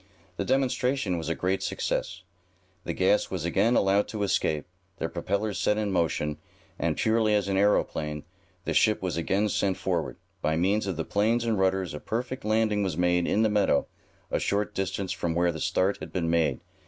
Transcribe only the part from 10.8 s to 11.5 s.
of the planes